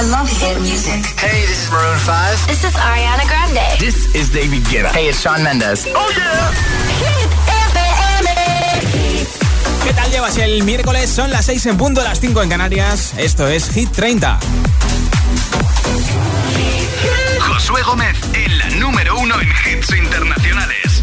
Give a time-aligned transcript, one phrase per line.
[0.00, 1.04] I love hit music.
[1.20, 2.46] Hey, this is Maroon 5.
[2.46, 3.60] This is Ariana Grande.
[3.78, 4.88] This is David Guetta.
[4.92, 5.86] Hey, it's Shawn Mendes.
[5.94, 6.50] Oh, yeah.
[7.04, 7.28] Hit
[7.68, 8.30] FM.
[9.84, 11.10] ¿Qué tal llevas el miércoles?
[11.10, 13.12] Son las 6 en punto, las 5 en Canarias.
[13.18, 14.40] Esto es Hit 30.
[17.40, 21.02] Josué Gómez en la número uno en hits internacionales.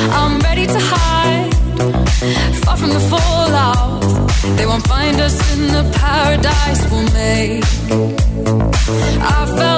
[0.00, 1.52] I'm ready to hide,
[2.64, 4.02] far from the fallout.
[4.56, 7.64] They won't find us in the paradise we'll make.
[9.20, 9.77] I fell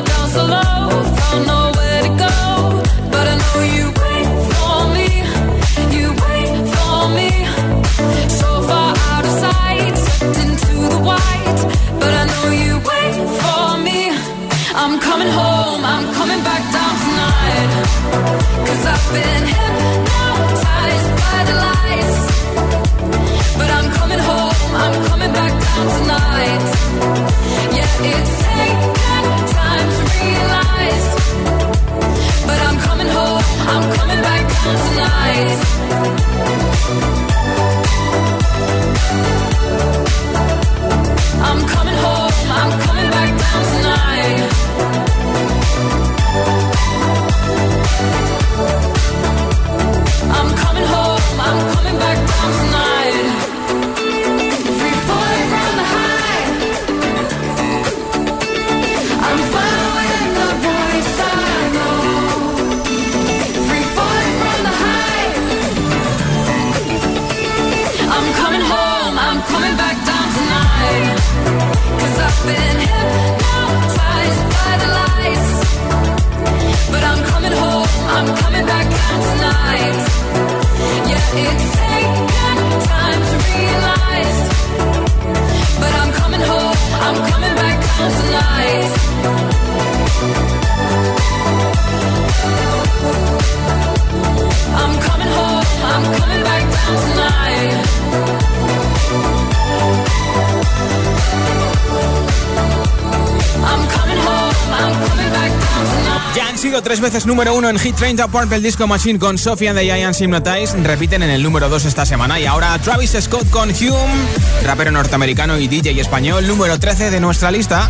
[107.41, 110.77] número uno en Hit 30 Purple Disco Machine con Sophie and the Giants Hypnotize.
[110.85, 112.39] Repiten en el número 2 esta semana.
[112.39, 114.27] Y ahora Travis Scott con Hume,
[114.63, 117.89] rapero norteamericano y DJ español, número 13 de nuestra lista.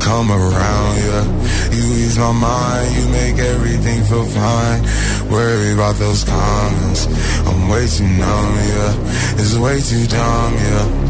[0.00, 0.98] Come around.
[0.98, 1.24] Yeah,
[1.70, 4.82] you ease my mind, you make everything feel fine.
[5.30, 7.06] Worry about those comments,
[7.46, 8.56] I'm way too numb.
[8.56, 10.54] Yeah, it's way too dumb.
[10.54, 11.09] Yeah,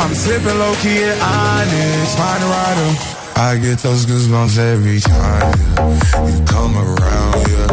[0.00, 2.90] I'm sipping low key at Onyx, find a rider.
[3.36, 6.26] I get those goosebumps every time yeah.
[6.28, 7.70] you come around, yeah.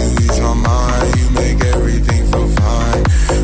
[0.00, 3.02] You ease my mind, you make everything feel fine.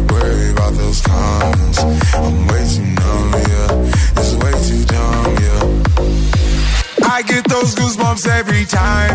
[0.09, 1.79] Worry about those comments,
[2.15, 4.19] I'm way too numb, yeah.
[4.19, 7.11] It's way too dumb, yeah.
[7.17, 9.15] I get those goosebumps every time.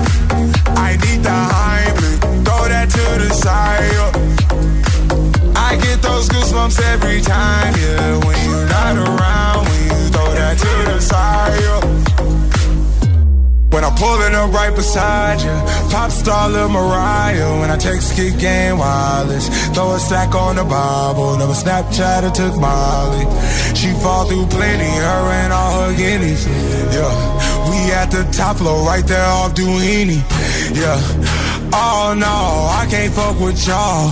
[0.77, 3.91] I need the Heimlich, throw that to the side.
[3.93, 4.14] yeah
[6.27, 8.25] those goosebumps every time, yeah.
[8.25, 11.81] When you're not around, when you throw that to the side, yeah.
[13.69, 15.51] When I'm pulling up right beside you,
[15.91, 17.59] pop star Lil Mariah.
[17.59, 21.37] When I take skit Game Wireless, throw a stack on the Bible.
[21.37, 23.25] Never Snapchat or took Molly.
[23.75, 26.47] She fall through plenty, her and all her guineas.
[26.95, 27.11] Yeah,
[27.69, 30.23] we at the top floor, right there off Doheny.
[30.73, 30.99] Yeah,
[31.73, 32.35] oh no,
[32.79, 34.11] I can't fuck with y'all.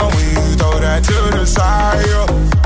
[1.03, 2.61] to the side.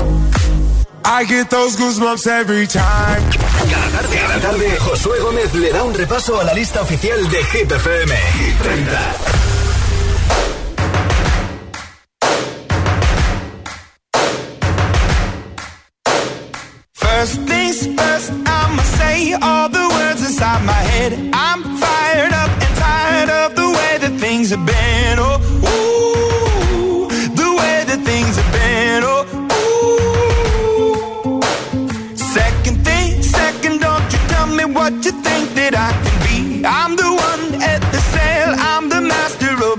[1.04, 3.22] I get those goosebumps every time.
[3.70, 7.44] Cada tarde, cada tarde, Josué Gómez le da un repaso a la lista oficial de
[7.44, 8.12] Hit FM.
[8.38, 9.46] Hit 30.
[16.94, 21.12] First things first, I'ma say all the words inside my head.
[21.32, 24.85] I'm fired up and tired of the way that things have been.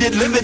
[0.00, 0.39] Limited, till it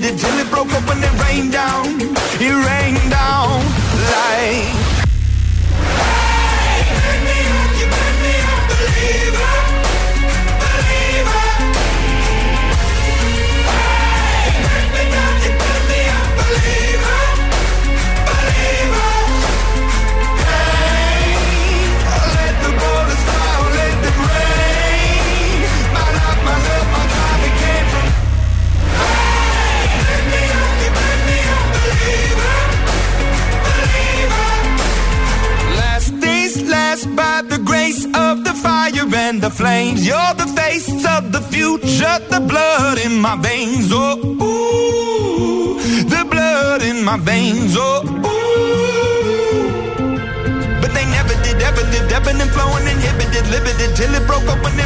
[53.50, 54.76] limited, till it broke up when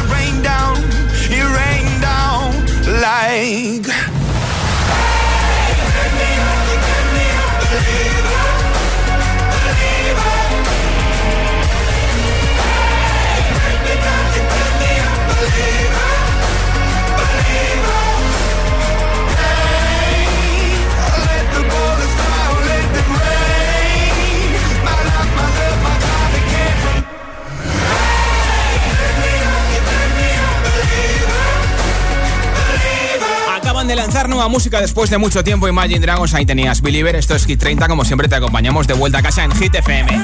[34.41, 35.67] nueva música después de mucho tiempo.
[35.67, 37.15] Imagine Dragons, ahí tenías Believer.
[37.15, 37.87] Esto es Hit 30.
[37.87, 40.19] Como siempre, te acompañamos de vuelta a casa en Hit FM.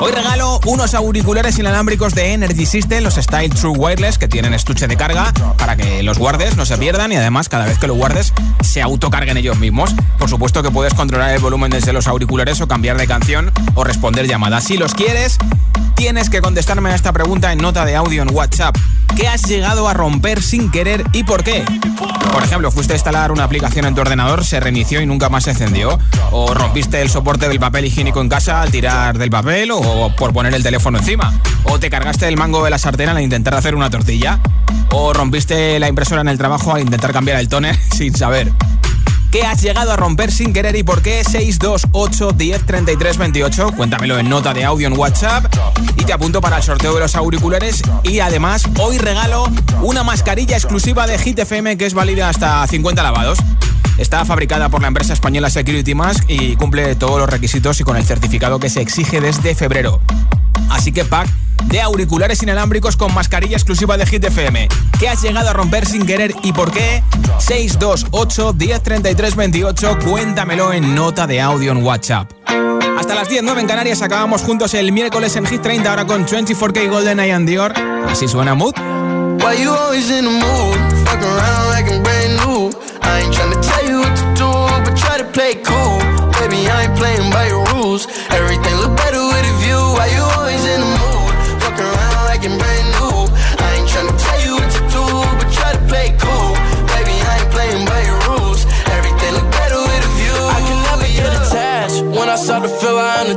[0.00, 4.86] Hoy regalo unos auriculares inalámbricos de Energy System, los Style True Wireless, que tienen estuche
[4.86, 7.94] de carga para que los guardes, no se pierdan y además, cada vez que lo
[7.94, 8.32] guardes,
[8.62, 9.94] se autocarguen ellos mismos.
[10.18, 13.84] Por supuesto que puedes controlar el volumen desde los auriculares o cambiar de canción o
[13.84, 14.64] responder llamadas.
[14.64, 15.36] Si los quieres,
[15.94, 18.76] tienes que contestarme a esta pregunta en nota de audio en WhatsApp.
[19.16, 21.64] ¿Qué has llegado a romper sin querer y por qué?
[22.32, 25.44] Por ejemplo, fuiste a instalar una aplicación en tu ordenador, se reinició y nunca más
[25.44, 25.98] se encendió.
[26.30, 30.32] O rompiste el soporte del papel higiénico en casa al tirar del papel o por
[30.32, 31.32] poner el teléfono encima.
[31.64, 34.40] O te cargaste el mango de la sartén al intentar hacer una tortilla.
[34.90, 38.52] O rompiste la impresora en el trabajo al intentar cambiar el toner sin saber.
[39.30, 41.22] ¿Qué has llegado a romper sin querer y por qué?
[41.22, 43.72] 628 10 33 28.
[43.76, 45.54] Cuéntamelo en nota de audio en WhatsApp
[45.96, 47.82] y te apunto para el sorteo de los auriculares.
[48.04, 49.44] Y además, hoy regalo
[49.82, 53.38] una mascarilla exclusiva de Hit FM que es válida hasta 50 lavados.
[53.98, 57.98] Está fabricada por la empresa española Security Mask y cumple todos los requisitos y con
[57.98, 60.00] el certificado que se exige desde febrero.
[60.70, 61.28] Así que pack
[61.66, 64.68] de auriculares inalámbricos con mascarilla exclusiva de Hit FM.
[64.98, 67.02] ¿Qué has llegado a romper sin querer y por qué?
[67.38, 69.98] 628 1033 28.
[70.04, 72.30] Cuéntamelo en nota de audio en WhatsApp.
[72.98, 76.26] Hasta las 10, 9 en Canarias acabamos juntos el miércoles en Hit 30 ahora con
[76.26, 77.72] 24K Golden Eye and Dior.
[78.08, 78.74] Así suena Mood.
[79.40, 80.08] Why you always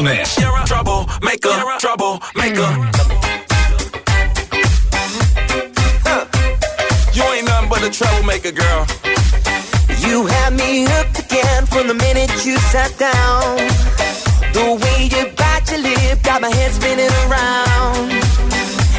[0.00, 0.34] Gómez.
[0.64, 2.70] Trouble maker, trouble maker.
[7.12, 8.86] You ain't nothing but a troublemaker, girl.
[9.98, 13.58] You had me hooked again from the minute you sat down.
[14.54, 18.10] The way you bite your lip got my head spinning around.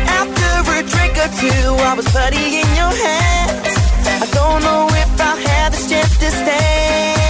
[0.06, 3.74] After a drink or two, I was putty in your hands.
[4.06, 7.21] I don't know if I'll have the strength to stand.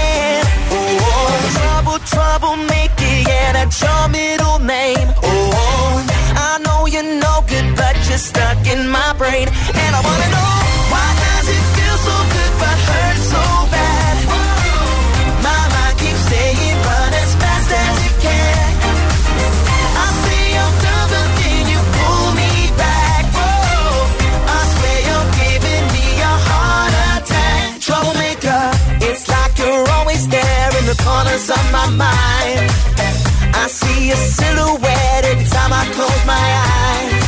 [1.55, 5.09] Trouble, trouble, make it, yeah, that's your middle name.
[5.23, 9.47] Oh, I know you're no good, but you're stuck in my brain.
[9.47, 10.53] And I wanna know,
[10.93, 14.00] why does it feel so good but hurt so bad?
[31.21, 32.69] Corners of my mind.
[33.53, 37.25] I see a silhouette every time I close my eyes.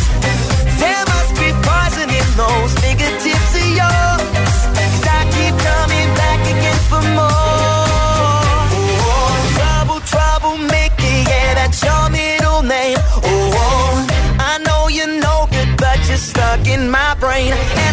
[0.82, 4.24] There must be poison in those fingertips of yours.
[4.76, 8.62] 'Cause I keep coming back again for more.
[9.10, 10.94] Oh, trouble, trouble, make
[11.30, 12.98] yeah, that's your middle name.
[13.24, 14.06] Oh,
[14.52, 17.54] I know you're no good, but you're stuck in my brain.
[17.84, 17.93] And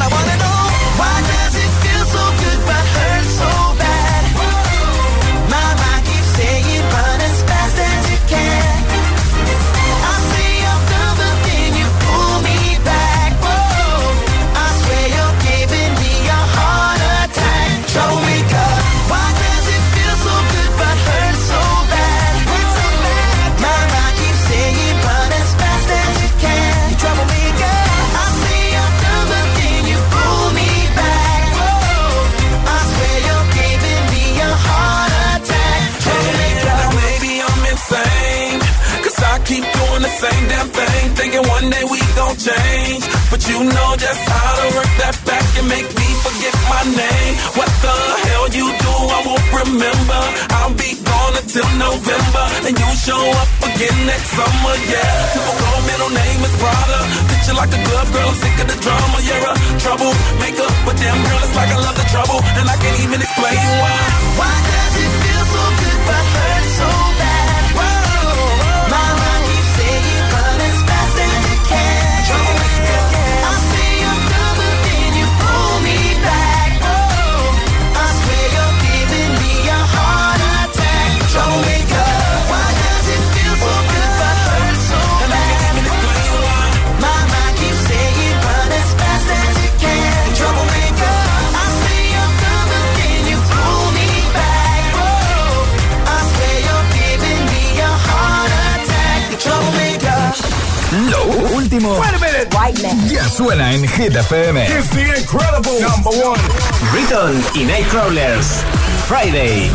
[109.10, 109.68] Friday.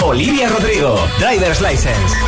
[0.00, 2.27] Olivia Rodrigo, Driver's License.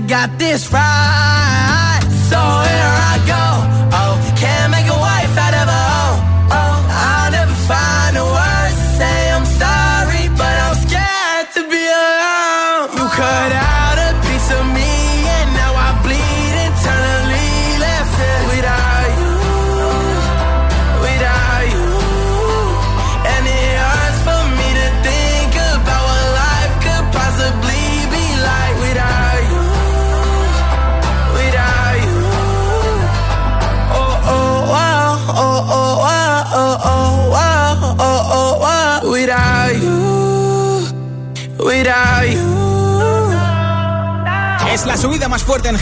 [0.00, 0.87] got this right.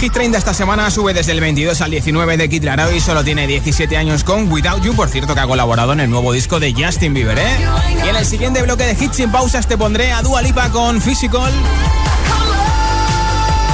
[0.07, 3.49] Hit 30 esta semana sube desde el 22 al 19 de Kid Laroi, solo tiene
[3.49, 6.73] 17 años con Without You, por cierto que ha colaborado en el nuevo disco de
[6.73, 7.37] Justin Bieber.
[7.37, 7.57] ¿eh?
[8.05, 11.03] Y en el siguiente bloque de hits sin pausas te pondré a Dua Lipa con
[11.03, 11.53] Physical.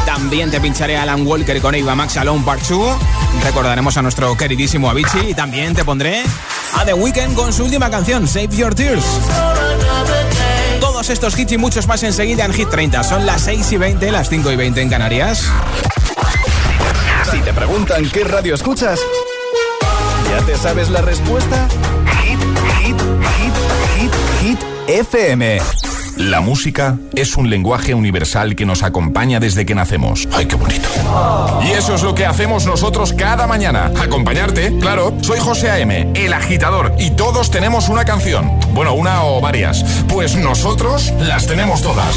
[0.06, 2.96] También te pincharé a Alan Walker con Eva Max Alone Part 2.
[3.44, 6.22] Recordaremos a nuestro queridísimo Avicii y también te pondré
[6.78, 9.04] a The Weeknd con su última canción, Save Your Tears.
[10.80, 13.04] Todos estos hits y muchos más enseguida en Hit 30.
[13.04, 15.52] Son las 6 y 20, las 5 y 20 en Canarias
[17.66, 18.98] preguntan qué radio escuchas,
[20.28, 21.68] ¿ya te sabes la respuesta?
[22.24, 22.40] Hit,
[22.80, 23.00] hit,
[23.38, 23.54] hit,
[23.96, 25.60] hit, hit FM.
[26.16, 30.26] La música es un lenguaje universal que nos acompaña desde que nacemos.
[30.32, 30.88] ¡Ay, qué bonito!
[31.64, 33.92] Y eso es lo que hacemos nosotros cada mañana.
[34.02, 35.14] Acompañarte, claro.
[35.22, 38.58] Soy José A.M., el agitador, y todos tenemos una canción.
[38.74, 39.84] Bueno, una o varias.
[40.08, 42.16] Pues nosotros las tenemos todas.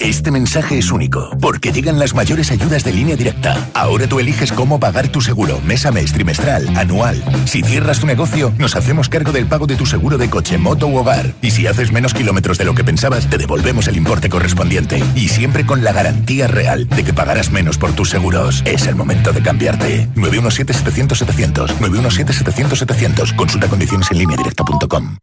[0.00, 3.68] Este mensaje es único, porque llegan las mayores ayudas de línea directa.
[3.74, 7.20] Ahora tú eliges cómo pagar tu seguro, mes a mes, trimestral, anual.
[7.46, 10.86] Si cierras tu negocio, nos hacemos cargo del pago de tu seguro de coche, moto
[10.86, 11.34] u hogar.
[11.42, 15.02] Y si haces menos kilómetros de lo que pensabas, te devolvemos el importe correspondiente.
[15.16, 18.62] Y siempre con la garantía real de que pagarás menos por tus seguros.
[18.66, 20.08] Es el momento de cambiarte.
[20.14, 21.76] 917-700-700.
[21.80, 23.34] 917-700-700.
[23.34, 25.16] Consulta condiciones en línea directa.com.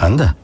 [0.00, 0.34] Anda,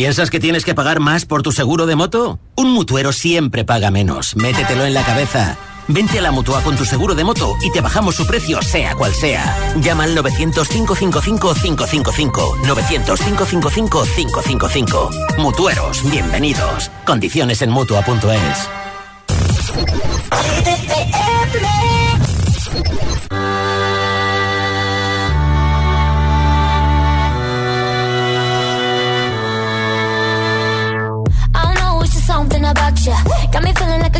[0.00, 2.40] ¿Piensas que tienes que pagar más por tu seguro de moto?
[2.56, 4.34] Un mutuero siempre paga menos.
[4.34, 5.58] Métetelo en la cabeza.
[5.88, 8.94] Vente a la mutua con tu seguro de moto y te bajamos su precio, sea
[8.94, 9.54] cual sea.
[9.82, 12.62] Llama al 900-555-555.
[12.62, 15.36] 900-555-555.
[15.36, 16.90] Mutueros, bienvenidos.
[17.04, 18.70] Condiciones en mutua.es.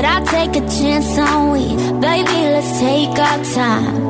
[0.00, 1.76] but I'll take a chance on we.
[2.00, 4.09] Baby, let's take our time.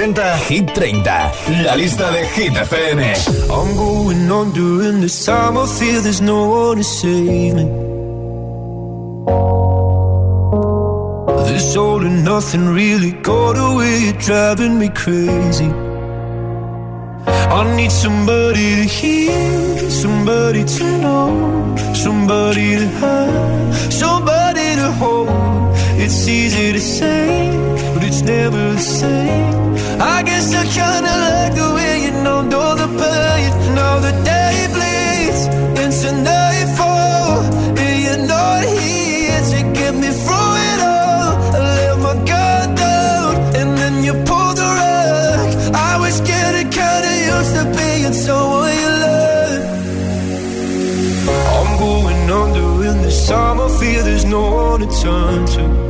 [0.00, 1.30] Hit 30,
[1.62, 3.00] la lista de Hit FM.
[3.50, 5.58] I'm going on during this time.
[5.58, 7.64] I feel there's no one to save me.
[11.52, 15.70] This all and nothing really got away, driving me crazy.
[17.26, 25.28] I need somebody to hear, somebody to know, somebody to have, somebody to hold.
[26.00, 27.69] It's easy to say,
[28.10, 29.54] it's never the same.
[30.14, 33.50] I guess I kinda like the way you know, all the pain.
[33.78, 35.42] Now the day bleeds
[35.82, 37.38] into nightfall,
[37.82, 41.30] and you're not here to get me through it all.
[41.56, 45.48] I let my guard down, and then you pulled the rug.
[45.90, 49.62] I was getting kinda used to being someone you love.
[51.56, 53.56] I'm going under in this time.
[53.66, 55.89] I feel there's no one to turn to.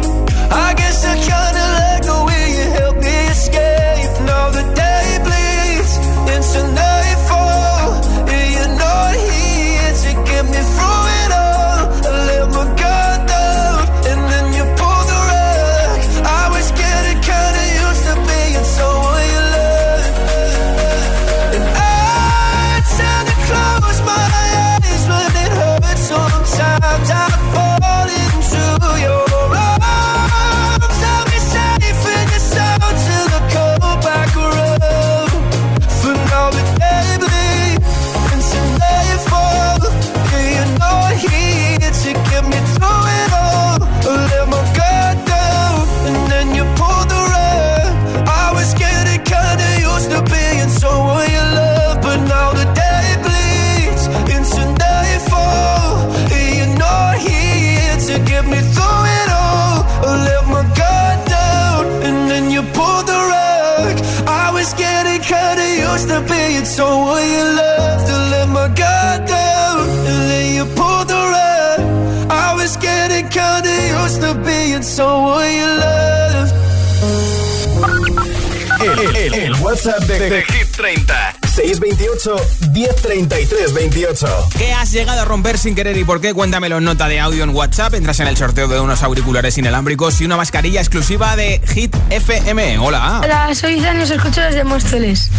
[80.11, 81.35] WhatsApp de, de Hit 30.
[81.55, 82.35] 628
[82.71, 84.27] 1033 28.
[84.57, 86.33] ¿Qué has llegado a romper sin querer y por qué?
[86.33, 87.93] Cuéntamelo en nota de audio en WhatsApp.
[87.93, 92.79] Entras en el sorteo de unos auriculares inalámbricos y una mascarilla exclusiva de Hit FM.
[92.79, 93.19] Hola.
[93.23, 95.29] Hola, soy Dani, os escucho desde Móstoles.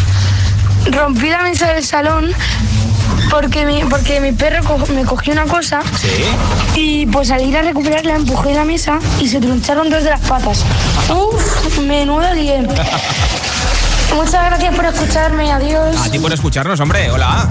[0.91, 2.33] Rompí la mesa del salón
[3.31, 5.81] porque mi, porque mi perro co- me cogió una cosa
[6.75, 10.21] y pues al ir a recuperarla empujé la mesa y se troncharon dos de las
[10.21, 10.65] patas.
[11.09, 12.55] Uf, menuda lío.
[14.15, 15.97] Muchas gracias por escucharme, adiós.
[15.97, 17.11] A ti por escucharnos, hombre.
[17.11, 17.49] Hola.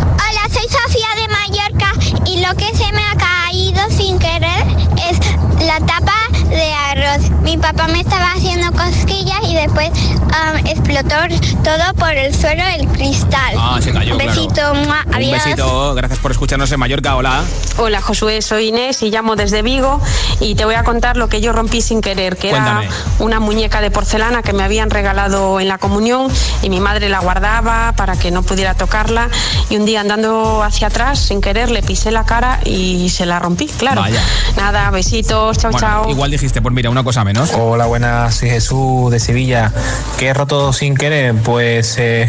[0.00, 1.92] Hola, soy Sofía de Mallorca
[2.26, 4.66] y lo que se me ha caído sin querer
[5.08, 6.14] es la tapa
[6.48, 7.30] de arroz.
[7.42, 11.16] Mi papá me estaba haciendo cosquillas y después um, explotó
[11.62, 13.54] todo por el suelo el cristal.
[13.58, 14.40] Ah, se cayó, Un claro.
[14.40, 15.94] besito, mua, Un besito.
[15.94, 17.16] Gracias por escucharnos en Mallorca.
[17.16, 17.42] Hola.
[17.78, 20.00] Hola Josué, soy Inés y llamo desde Vigo
[20.40, 22.86] y te voy a contar lo que yo rompí sin querer, que Cuéntame.
[22.86, 26.30] era una muñeca de porcelana que me habían regalado en la comunión
[26.62, 29.28] y mi madre la guardaba para que no pudiera tocarla
[29.68, 33.38] y un día andando hacia atrás sin querer le pisé la cara y se la
[33.38, 34.00] rompí, claro.
[34.00, 34.20] Vaya.
[34.56, 36.10] Nada, besitos, chao, Bueno, chao.
[36.10, 37.52] igual dijiste, pues mira, una cosa menos.
[37.58, 39.72] Hola, buenas, soy Jesús de Sevilla.
[40.18, 41.34] ¿Qué he roto sin querer?
[41.34, 42.28] Pues eh,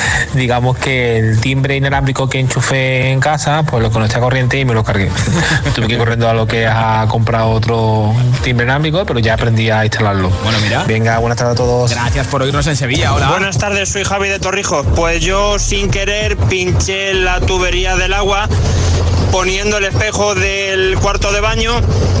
[0.34, 4.64] digamos que el timbre inalámbrico que enchufé en casa, pues lo conecté a corriente y
[4.64, 5.10] me lo cargué.
[5.74, 9.70] Tuve que ir corriendo a lo que ha comprado otro timbre inalámbrico, pero ya aprendí
[9.70, 10.30] a instalarlo.
[10.42, 10.84] Bueno, mira.
[10.84, 11.90] Venga, buenas tardes a todos.
[11.92, 13.12] Gracias por oírnos en Sevilla.
[13.14, 13.30] Hola.
[13.30, 14.86] Buenas tardes, soy Javi de Torrijos.
[14.96, 18.48] Pues yo sin querer pinché la tubería del agua
[19.30, 21.72] poniendo el espejo del cuarto de baño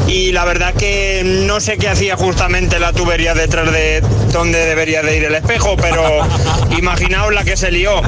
[0.06, 5.02] y la verdad que no sé qué hacía justamente la tubería detrás de donde debería
[5.02, 6.02] de ir el espejo, pero
[6.78, 8.00] imaginaos la que se lió.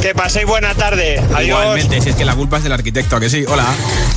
[0.00, 1.18] Que paséis buena tarde.
[1.34, 1.60] Adiós.
[1.60, 3.44] Igualmente, si es que la culpa es del arquitecto, ¿a que sí.
[3.48, 3.64] Hola.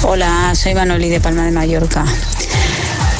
[0.03, 2.03] Hola, soy Manoli de Palma de Mallorca.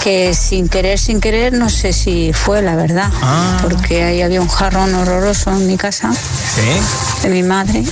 [0.03, 3.09] Que sin querer, sin querer, no sé si fue la verdad.
[3.21, 3.57] Ah.
[3.61, 7.23] Porque ahí había un jarrón horroroso en mi casa Sí.
[7.23, 7.83] de mi madre.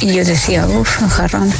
[0.00, 1.52] Y yo decía, uff, un jarrón.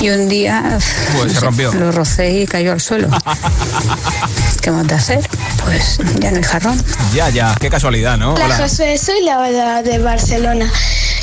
[0.00, 0.78] Y un día
[1.16, 1.72] Pues se rompió.
[1.74, 3.08] lo rocé y cayó al suelo.
[4.60, 5.28] ¿Qué hemos de hacer?
[5.64, 6.80] Pues ya no hay jarrón.
[7.12, 7.56] Ya, ya.
[7.60, 8.34] Qué casualidad, ¿no?
[8.34, 8.56] Hola, Hola.
[8.58, 10.70] Josué, soy la de Barcelona.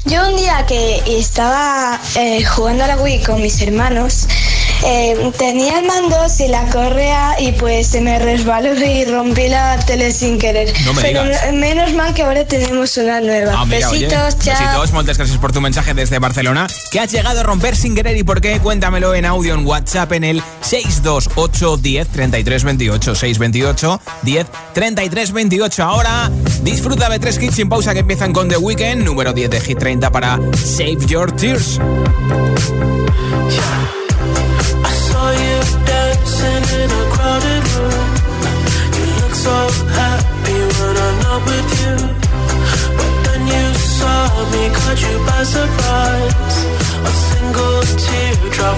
[0.05, 4.27] Yo un día que estaba eh, jugando a la Wii con mis hermanos,
[4.85, 9.77] eh, tenía el mando sin la correa y pues se me resbaló y rompí la
[9.85, 10.73] tele sin querer.
[10.85, 11.53] No me Pero digas.
[11.53, 13.53] menos mal que ahora tenemos una nueva.
[13.55, 14.05] Ah, mira, oye.
[14.07, 14.59] Besitos, chao.
[14.59, 16.67] Besitos, muchas gracias por tu mensaje desde Barcelona.
[16.91, 18.59] ¿Qué has llegado a romper sin querer y por qué?
[18.59, 23.15] Cuéntamelo en audio en WhatsApp en el 628 10 33 28.
[23.15, 25.83] 628 10 33 28.
[25.83, 29.61] Ahora disfruta de tres hits sin pausa que empiezan con The Weeknd, número 10 de
[29.61, 31.79] Hit 30 para Save Your Tears.
[33.51, 33.98] I
[44.89, 46.55] caught you by surprise.
[47.05, 48.77] A single teardrop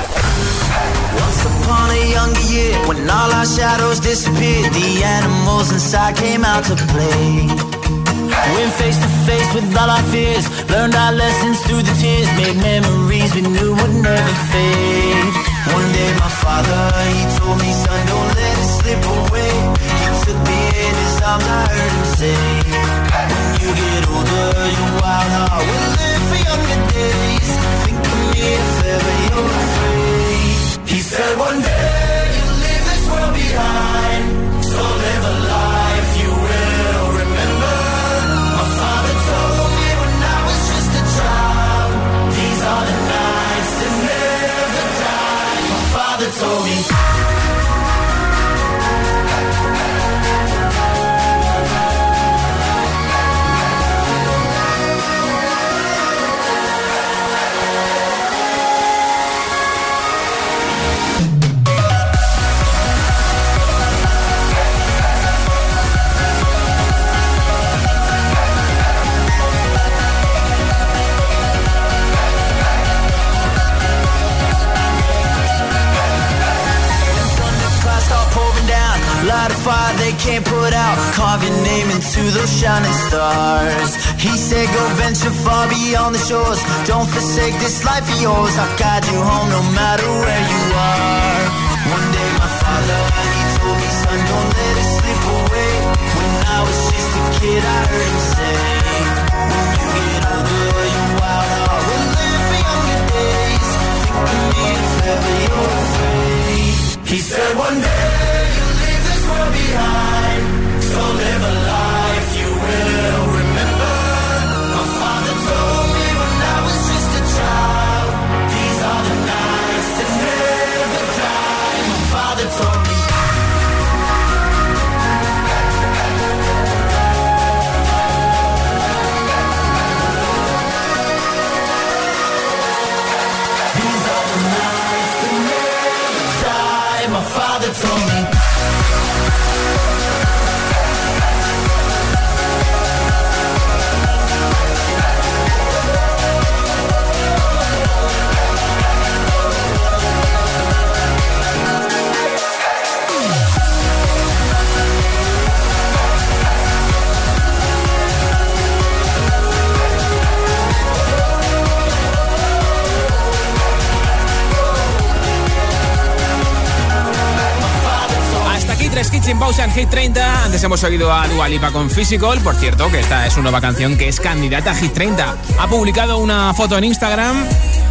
[169.69, 172.39] Hit30, Antes hemos oído a Dualipa con Physical.
[172.39, 175.35] Por cierto, que esta es una nueva canción que es candidata a Hit 30.
[175.59, 177.45] Ha publicado una foto en Instagram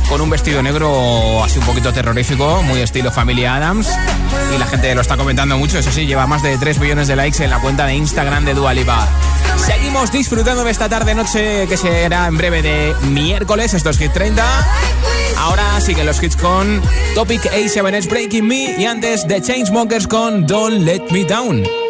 [0.08, 3.88] con un vestido negro así un poquito terrorífico, muy estilo familia Adams.
[4.54, 7.14] Y la gente lo está comentando mucho, eso sí, lleva más de 3 millones de
[7.14, 9.08] likes en la cuenta de Instagram de Dualipa.
[9.56, 14.44] Seguimos disfrutando de esta tarde-noche que será en breve de miércoles, esto es Hit 30.
[15.40, 16.82] Ahora siguen los hits con
[17.14, 21.89] Topic A7X Breaking Me y antes The Chainsmokers con Don't Let Me Down.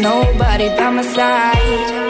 [0.00, 2.09] nobody by my side.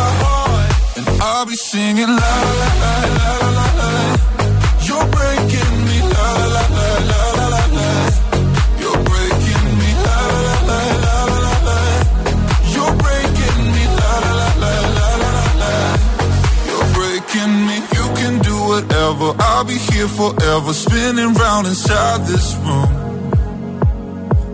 [0.00, 3.66] my heart, and I'll be singing la la la la la la.
[3.80, 3.90] la.
[4.86, 7.90] You're breaking me la la la la la la la.
[8.82, 11.78] You're breaking me la la la la la la.
[12.74, 15.74] You're breaking me la la la la la la la.
[16.68, 17.76] You're breaking me.
[17.96, 19.28] You can do whatever.
[19.48, 23.15] I'll be here forever, spinning round inside this room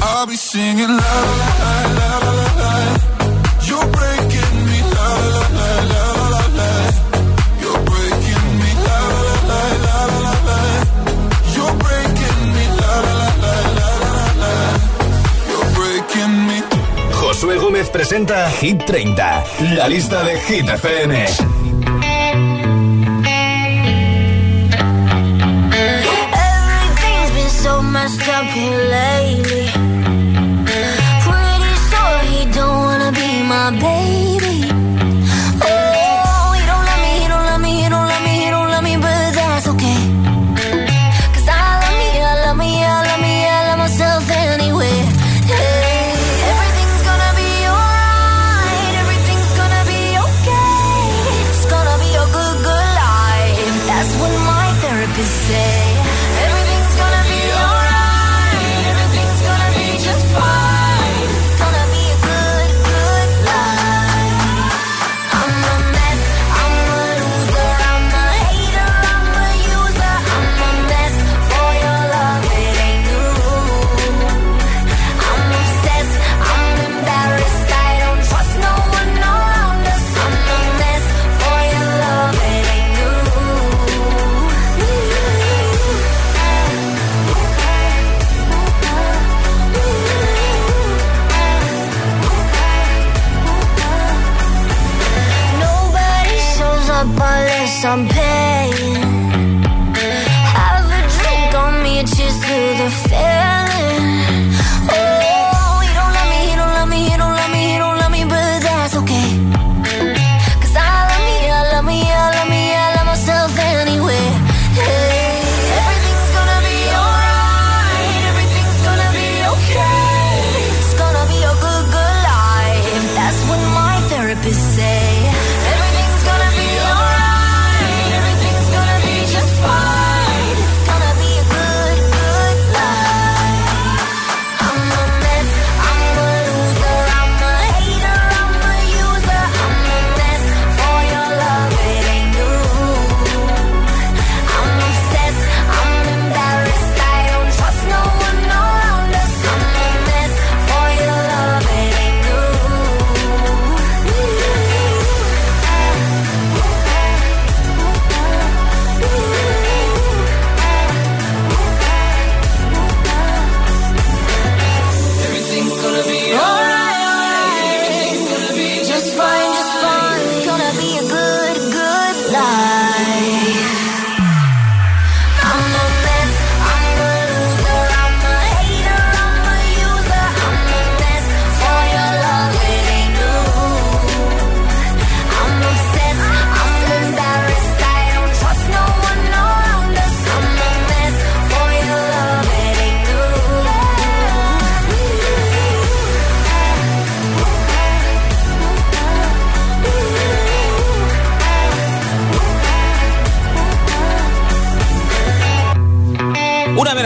[0.00, 2.72] I'll be singing la la la la la la.
[3.68, 6.02] You're breaking me la la la la
[6.34, 6.70] la la.
[7.62, 10.60] You're breaking me la la la la la la.
[11.54, 14.54] You're breaking me la la la la la la.
[15.50, 16.58] You're breaking me.
[17.20, 19.44] Josué Gómez presenta Hit 30,
[19.74, 21.58] la lista de Hit FM.
[28.08, 29.57] messed up here lately
[33.70, 34.37] my baby.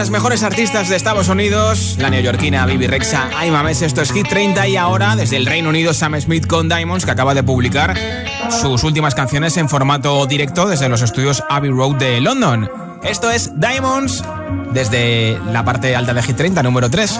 [0.03, 4.27] Las mejores artistas de Estados Unidos, la neoyorquina Bibi Rexa, Ay Mames, esto es Hit
[4.27, 7.97] 30 y ahora desde el Reino Unido Sam Smith con Diamonds que acaba de publicar
[8.49, 12.69] sus últimas canciones en formato directo desde los estudios Abbey Road de London.
[13.01, 14.21] Esto es Diamonds
[14.73, 17.19] desde la parte alta de Hit 30, número 3.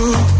[0.00, 0.39] so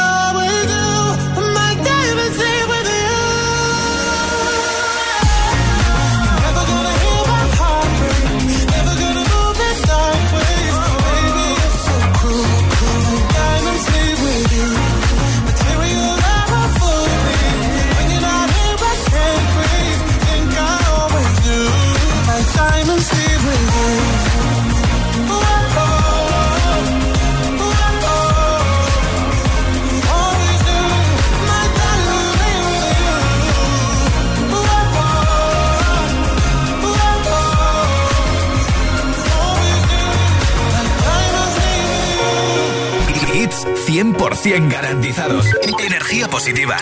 [44.43, 45.45] 100% garantizados.
[45.85, 46.77] Energía positiva.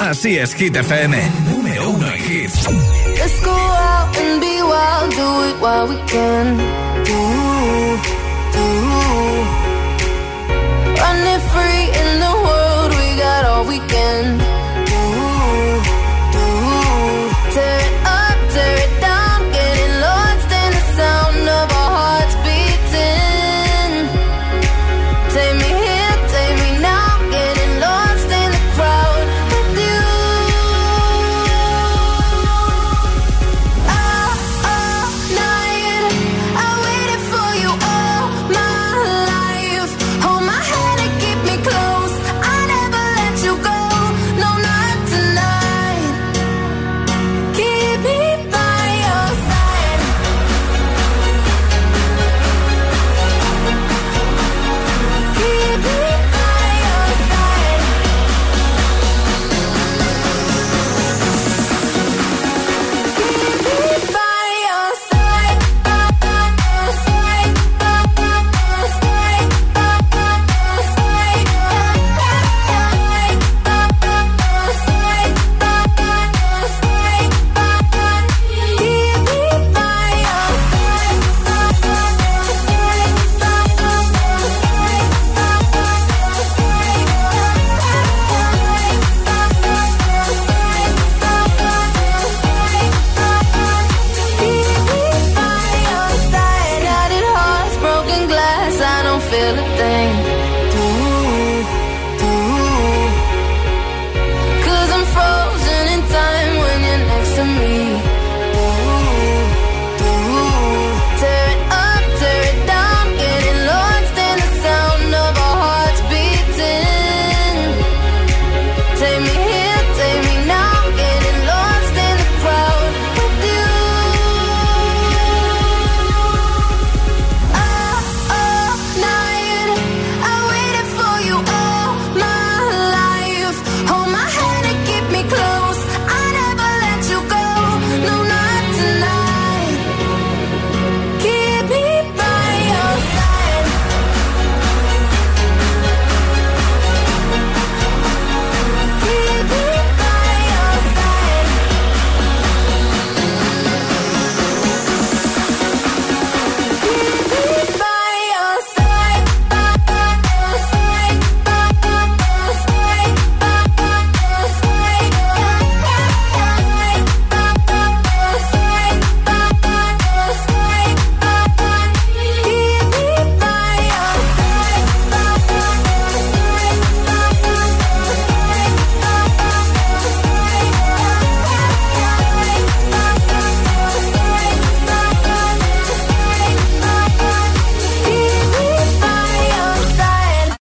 [0.00, 1.20] Así es, Hit FM.
[1.50, 2.68] Número uno en hits.
[3.18, 6.56] Let's go out and be wild, do it while we can.
[7.04, 7.40] Do.
[10.98, 14.40] Run it free in the world, we got all weekend.